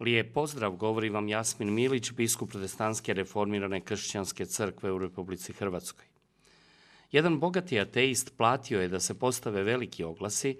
Lijep 0.00 0.34
pozdrav, 0.34 0.76
govori 0.76 1.08
vam 1.08 1.28
Jasmin 1.28 1.72
Milić, 1.74 2.12
biskup 2.12 2.50
protestantske 2.50 3.14
reformirane 3.14 3.80
kršćanske 3.80 4.46
crkve 4.46 4.92
u 4.92 4.98
Republici 4.98 5.52
Hrvatskoj. 5.52 6.04
Jedan 7.12 7.40
bogati 7.40 7.80
ateist 7.80 8.36
platio 8.36 8.80
je 8.80 8.88
da 8.88 9.00
se 9.00 9.18
postave 9.18 9.62
veliki 9.62 10.04
oglasi 10.04 10.56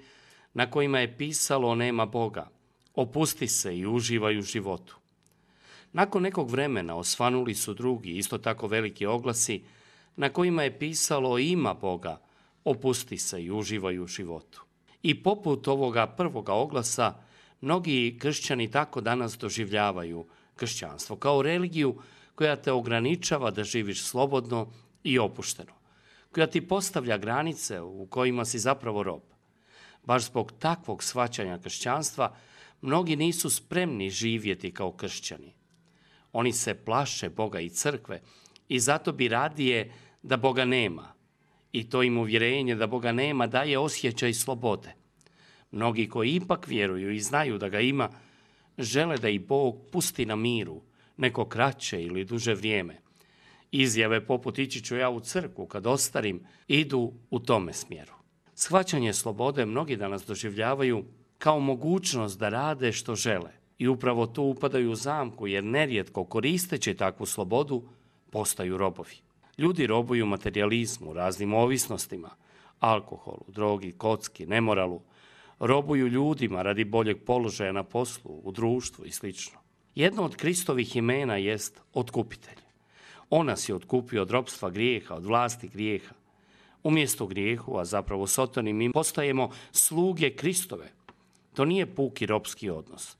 na 0.54 0.70
kojima 0.70 0.98
je 0.98 1.16
pisalo 1.18 1.74
nema 1.74 2.06
Boga, 2.06 2.50
opusti 2.94 3.48
se 3.48 3.78
i 3.78 3.86
uživaj 3.86 4.38
u 4.38 4.42
životu. 4.42 4.96
Nakon 5.92 6.22
nekog 6.22 6.50
vremena 6.50 6.96
osvanuli 6.96 7.54
su 7.54 7.74
drugi, 7.74 8.16
isto 8.16 8.38
tako 8.38 8.66
veliki 8.66 9.06
oglasi, 9.06 9.62
na 10.16 10.28
kojima 10.28 10.62
je 10.62 10.78
pisalo 10.78 11.38
ima 11.38 11.74
Boga, 11.74 12.20
opusti 12.64 13.18
se 13.18 13.44
i 13.44 13.50
uživaj 13.50 13.98
u 13.98 14.06
životu. 14.06 14.64
I 15.02 15.22
poput 15.22 15.68
ovoga 15.68 16.06
prvoga 16.06 16.52
oglasa, 16.52 17.27
Mnogi 17.60 18.18
kršćani 18.20 18.70
tako 18.70 19.00
danas 19.00 19.38
doživljavaju 19.38 20.26
kršćanstvo 20.56 21.16
kao 21.16 21.42
religiju 21.42 22.02
koja 22.34 22.56
te 22.56 22.72
ograničava 22.72 23.50
da 23.50 23.64
živiš 23.64 24.02
slobodno 24.02 24.72
i 25.04 25.18
opušteno, 25.18 25.72
koja 26.32 26.46
ti 26.46 26.68
postavlja 26.68 27.18
granice 27.18 27.80
u 27.80 28.06
kojima 28.06 28.44
si 28.44 28.58
zapravo 28.58 29.02
rob. 29.02 29.22
Baš 30.04 30.24
zbog 30.24 30.52
takvog 30.58 31.02
svaćanja 31.02 31.58
kršćanstva 31.58 32.36
mnogi 32.80 33.16
nisu 33.16 33.50
spremni 33.50 34.10
živjeti 34.10 34.74
kao 34.74 34.92
kršćani. 34.92 35.54
Oni 36.32 36.52
se 36.52 36.74
plaše 36.74 37.30
Boga 37.30 37.60
i 37.60 37.68
crkve 37.68 38.20
i 38.68 38.80
zato 38.80 39.12
bi 39.12 39.28
radije 39.28 39.92
da 40.22 40.36
Boga 40.36 40.64
nema. 40.64 41.12
I 41.72 41.90
to 41.90 42.02
im 42.02 42.18
uvjerenje 42.18 42.74
da 42.74 42.86
Boga 42.86 43.12
nema 43.12 43.46
daje 43.46 43.78
osjećaj 43.78 44.34
slobode. 44.34 44.94
Mnogi 45.70 46.08
koji 46.08 46.34
ipak 46.34 46.66
vjeruju 46.66 47.10
i 47.10 47.20
znaju 47.20 47.58
da 47.58 47.68
ga 47.68 47.80
ima, 47.80 48.08
žele 48.78 49.16
da 49.16 49.28
i 49.28 49.38
Bog 49.38 49.76
pusti 49.92 50.26
na 50.26 50.36
miru 50.36 50.80
neko 51.16 51.44
kraće 51.44 52.02
ili 52.02 52.24
duže 52.24 52.54
vrijeme. 52.54 53.00
Izjave 53.70 54.26
poput 54.26 54.58
ići 54.58 54.84
ću 54.84 54.96
ja 54.96 55.10
u 55.10 55.20
crku 55.20 55.66
kad 55.66 55.86
ostarim 55.86 56.40
idu 56.68 57.12
u 57.30 57.38
tome 57.38 57.72
smjeru. 57.72 58.12
Shvaćanje 58.54 59.12
slobode 59.12 59.66
mnogi 59.66 59.96
danas 59.96 60.26
doživljavaju 60.26 61.04
kao 61.38 61.60
mogućnost 61.60 62.38
da 62.38 62.48
rade 62.48 62.92
što 62.92 63.14
žele 63.14 63.50
i 63.78 63.88
upravo 63.88 64.26
tu 64.26 64.42
upadaju 64.42 64.90
u 64.90 64.94
zamku 64.94 65.46
jer 65.46 65.64
nerijetko 65.64 66.24
koristeći 66.24 66.94
takvu 66.94 67.26
slobodu 67.26 67.82
postaju 68.30 68.76
robovi. 68.76 69.14
Ljudi 69.58 69.86
robuju 69.86 70.26
materializmu, 70.26 71.12
raznim 71.12 71.54
ovisnostima, 71.54 72.30
alkoholu, 72.80 73.44
drogi, 73.48 73.92
kocki, 73.92 74.46
nemoralu, 74.46 75.00
robuju 75.58 76.08
ljudima 76.08 76.62
radi 76.62 76.84
boljeg 76.84 77.24
položaja 77.24 77.72
na 77.72 77.82
poslu, 77.82 78.40
u 78.44 78.52
društvu 78.52 79.04
i 79.04 79.10
sl. 79.10 79.26
Jedno 79.94 80.22
od 80.22 80.36
Kristovih 80.36 80.96
imena 80.96 81.36
jest 81.36 81.80
otkupitelj. 81.94 82.58
On 83.30 83.46
nas 83.46 83.68
je 83.68 83.74
otkupio 83.74 84.22
od 84.22 84.30
ropstva 84.30 84.70
grijeha, 84.70 85.14
od 85.14 85.26
vlasti 85.26 85.68
grijeha. 85.68 86.14
Umjesto 86.82 87.26
grijehu, 87.26 87.78
a 87.78 87.84
zapravo 87.84 88.26
sotonim, 88.26 88.76
mi 88.76 88.92
postajemo 88.92 89.50
sluge 89.72 90.30
Kristove. 90.30 90.92
To 91.54 91.64
nije 91.64 91.94
puki 91.94 92.26
ropski 92.26 92.70
odnos. 92.70 93.16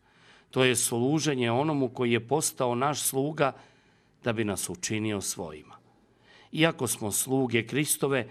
To 0.51 0.65
je 0.65 0.77
služenje 0.77 1.51
onomu 1.51 1.89
koji 1.89 2.13
je 2.13 2.29
postao 2.29 2.75
naš 2.75 3.03
sluga 3.03 3.53
da 4.25 4.33
bi 4.33 4.45
nas 4.45 4.69
učinio 4.69 5.21
svojima. 5.21 5.77
Iako 6.53 6.87
smo 6.87 7.13
sluge 7.13 7.67
Kristove, 7.67 8.29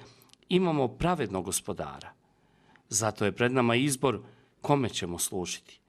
imamo 0.49 0.87
pravednog 0.87 1.45
gospodara. 1.45 2.16
Zato 2.89 3.25
je 3.25 3.31
pred 3.31 3.51
nama 3.51 3.75
izbor 3.75 4.21
kome 4.61 4.89
ćemo 4.89 5.19
služiti. 5.19 5.79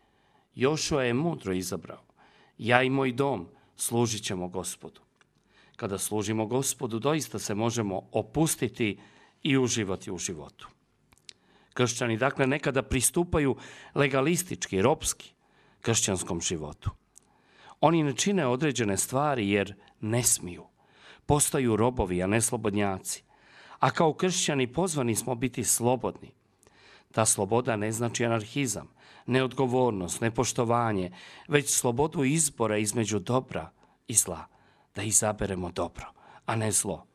Jošua 0.55 1.03
je 1.03 1.15
mudro 1.15 1.53
izabrao. 1.53 2.03
Ja 2.59 2.83
i 2.83 2.91
moj 2.91 3.13
dom 3.13 3.49
služit 3.77 4.23
ćemo 4.23 4.49
gospodu. 4.49 5.01
Kada 5.77 5.99
služimo 5.99 6.47
gospodu, 6.47 6.99
doista 6.99 7.39
se 7.39 7.55
možemo 7.55 8.09
opustiti 8.13 8.99
i 9.43 9.59
uživati 9.59 10.11
u 10.11 10.19
životu. 10.19 10.69
Kršćani 11.75 12.17
dakle 12.17 12.47
nekada 12.47 12.83
pristupaju 12.83 13.57
legalistički, 13.95 14.83
ropski, 14.83 15.33
kršćanskom 15.81 16.41
životu. 16.41 16.91
Oni 17.81 18.03
ne 18.03 18.17
čine 18.17 18.47
određene 18.47 18.97
stvari 18.97 19.51
jer 19.51 19.75
ne 20.01 20.23
smiju. 20.23 20.65
Postaju 21.27 21.77
robovi, 21.77 22.23
a 22.23 22.27
ne 22.27 22.41
slobodnjaci. 22.41 23.23
A 23.79 23.91
kao 23.91 24.15
kršćani 24.15 24.73
pozvani 24.73 25.15
smo 25.15 25.35
biti 25.35 25.65
slobodni. 25.65 26.38
Ta 27.13 27.27
sloboda 27.27 27.77
ne 27.77 27.93
znači 27.93 28.25
anarhizam, 28.25 28.89
neodgovornost, 29.27 30.21
nepoštovanje, 30.21 31.13
već 31.49 31.75
slobodu 31.75 32.25
izbora 32.25 32.79
između 32.79 33.19
dobra 33.19 33.71
i 34.09 34.15
zla, 34.15 34.45
da 34.95 35.03
izaberemo 35.03 35.71
dobro, 35.71 36.07
a 36.47 36.57
ne 36.57 36.73
zlo. 36.73 37.07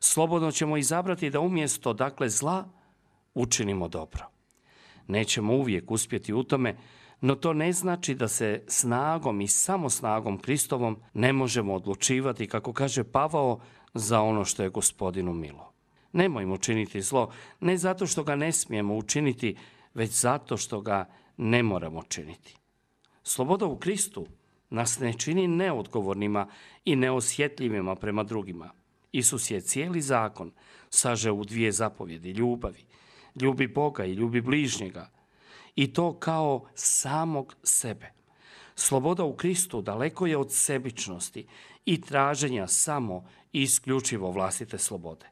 Slobodno 0.00 0.52
ćemo 0.52 0.76
izabrati 0.76 1.30
da 1.30 1.40
umjesto 1.40 1.92
dakle 1.92 2.28
zla 2.28 2.64
učinimo 3.34 3.88
dobro. 3.88 4.24
Nećemo 5.06 5.54
uvijek 5.54 5.90
uspjeti 5.90 6.32
u 6.32 6.42
tome, 6.42 6.76
no 7.20 7.34
to 7.34 7.52
ne 7.52 7.72
znači 7.72 8.14
da 8.14 8.28
se 8.28 8.62
snagom 8.68 9.40
i 9.40 9.48
samo 9.48 9.90
snagom 9.90 10.38
Kristovom 10.38 10.96
ne 11.14 11.32
možemo 11.32 11.74
odlučivati, 11.74 12.48
kako 12.48 12.72
kaže 12.72 13.04
Pavao, 13.04 13.60
za 13.94 14.20
ono 14.20 14.44
što 14.44 14.62
je 14.62 14.68
gospodinu 14.68 15.32
milo. 15.34 15.72
Nemojmo 16.12 16.56
činiti 16.56 17.02
zlo, 17.02 17.32
ne 17.60 17.76
zato 17.76 18.06
što 18.06 18.24
ga 18.24 18.36
ne 18.36 18.52
smijemo 18.52 18.96
učiniti, 18.96 19.56
već 19.94 20.10
zato 20.10 20.56
što 20.56 20.80
ga 20.80 21.08
ne 21.36 21.62
moramo 21.62 22.02
činiti. 22.02 22.56
Sloboda 23.22 23.66
u 23.66 23.78
Kristu 23.78 24.26
nas 24.70 24.98
ne 24.98 25.12
čini 25.12 25.48
neodgovornima 25.48 26.48
i 26.84 26.96
neosjetljivima 26.96 27.94
prema 27.94 28.22
drugima. 28.22 28.70
Isus 29.12 29.50
je 29.50 29.60
cijeli 29.60 30.00
zakon 30.00 30.52
saže 30.90 31.30
u 31.30 31.44
dvije 31.44 31.72
zapovjedi 31.72 32.30
ljubavi. 32.30 32.84
Ljubi 33.40 33.66
Boga 33.66 34.04
i 34.04 34.12
ljubi 34.12 34.40
bližnjega. 34.40 35.10
I 35.76 35.92
to 35.92 36.18
kao 36.18 36.68
samog 36.74 37.56
sebe. 37.62 38.12
Sloboda 38.74 39.24
u 39.24 39.36
Kristu 39.36 39.82
daleko 39.82 40.26
je 40.26 40.36
od 40.36 40.52
sebičnosti 40.52 41.46
i 41.84 42.00
traženja 42.00 42.66
samo 42.66 43.28
i 43.52 43.62
isključivo 43.62 44.30
vlastite 44.30 44.78
slobode. 44.78 45.26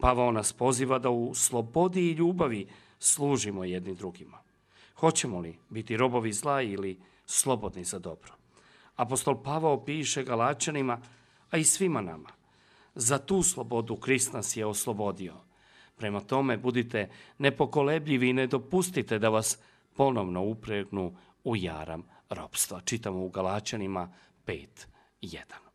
Pavao 0.00 0.32
nas 0.32 0.52
poziva 0.52 0.98
da 0.98 1.10
u 1.10 1.34
slobodi 1.34 2.08
i 2.08 2.12
ljubavi 2.12 2.66
služimo 2.98 3.64
jedni 3.64 3.94
drugima. 3.94 4.38
Hoćemo 4.96 5.40
li 5.40 5.58
biti 5.68 5.96
robovi 5.96 6.32
zla 6.32 6.62
ili 6.62 7.00
slobodni 7.26 7.84
za 7.84 7.98
dobro? 7.98 8.32
Apostol 8.96 9.42
Pavao 9.42 9.84
piše 9.84 10.24
Galačanima, 10.24 11.00
a 11.50 11.56
i 11.56 11.64
svima 11.64 12.00
nama. 12.00 12.28
Za 12.94 13.18
tu 13.18 13.42
slobodu 13.42 13.96
Krist 13.96 14.32
nas 14.32 14.56
je 14.56 14.66
oslobodio. 14.66 15.34
Prema 15.96 16.20
tome 16.20 16.56
budite 16.56 17.10
nepokolebljivi 17.38 18.28
i 18.28 18.32
ne 18.32 18.46
dopustite 18.46 19.18
da 19.18 19.28
vas 19.28 19.58
ponovno 19.96 20.42
upregnu 20.42 21.16
u 21.44 21.56
jaram 21.56 22.02
robstva. 22.30 22.80
Čitamo 22.80 23.24
u 23.24 23.28
Galačanima 23.28 24.12
5.1. 24.46 25.67